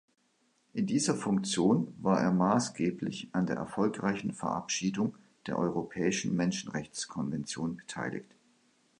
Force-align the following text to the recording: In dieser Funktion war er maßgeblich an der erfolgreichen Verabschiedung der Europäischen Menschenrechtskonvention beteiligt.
In 0.73 0.87
dieser 0.87 1.13
Funktion 1.13 1.93
war 2.01 2.19
er 2.19 2.31
maßgeblich 2.31 3.29
an 3.33 3.45
der 3.45 3.57
erfolgreichen 3.57 4.33
Verabschiedung 4.33 5.15
der 5.45 5.59
Europäischen 5.59 6.35
Menschenrechtskonvention 6.35 7.77
beteiligt. 7.77 8.33